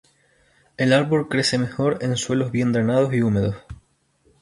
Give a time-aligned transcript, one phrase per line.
[0.77, 3.55] El árbol crece mejor en suelos bien drenados y húmedos.